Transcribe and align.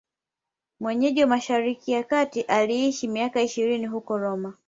Mwenyeji 0.79 1.21
wa 1.21 1.27
Mashariki 1.27 1.91
ya 1.91 2.03
Kati, 2.03 2.41
aliishi 2.41 3.07
miaka 3.07 3.41
ishirini 3.41 3.87
huko 3.87 4.17
Roma. 4.17 4.53